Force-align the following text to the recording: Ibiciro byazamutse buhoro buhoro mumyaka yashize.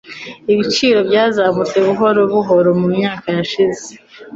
Ibiciro 0.53 0.99
byazamutse 1.09 1.77
buhoro 1.87 2.21
buhoro 2.33 2.69
mumyaka 2.79 3.25
yashize. 3.37 3.87